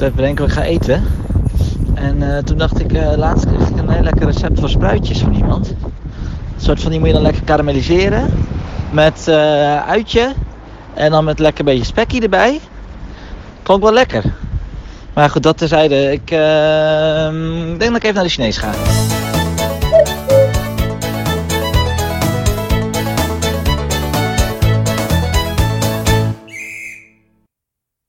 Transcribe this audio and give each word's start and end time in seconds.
moest 0.00 0.12
even 0.12 0.22
bedenken 0.22 0.44
wat 0.44 0.56
ik 0.56 0.62
ga 0.62 0.70
eten. 0.70 1.04
En 1.94 2.36
eh, 2.36 2.42
toen 2.42 2.58
dacht 2.58 2.80
ik, 2.80 2.92
eh, 2.92 3.16
laatst 3.16 3.46
kreeg 3.46 3.68
ik 3.68 3.76
een 3.76 3.88
heel 3.90 4.02
lekker 4.02 4.26
recept 4.26 4.60
voor 4.60 4.68
spruitjes 4.68 5.18
van 5.18 5.34
iemand. 5.34 5.68
Een 5.68 6.60
soort 6.60 6.80
van 6.80 6.90
die 6.90 6.98
moet 6.98 7.08
je 7.08 7.14
dan 7.14 7.22
lekker 7.22 7.42
karamelliseren. 7.42 8.30
Met 8.90 9.28
eh, 9.28 9.88
uitje. 9.88 10.32
En 10.94 11.10
dan 11.10 11.24
met 11.24 11.38
lekker 11.38 11.64
beetje 11.64 11.84
spekkie 11.84 12.22
erbij. 12.22 12.60
Klonk 13.62 13.82
wel 13.82 13.92
lekker. 13.92 14.24
Maar 15.14 15.30
goed, 15.30 15.42
dat 15.42 15.58
terzijde. 15.58 16.12
Ik 16.12 16.28
denk 17.78 17.92
dat 17.92 17.96
ik 17.96 18.02
even 18.02 18.14
naar 18.14 18.24
de 18.24 18.30
Chinees 18.30 18.58
ga. 18.58 18.70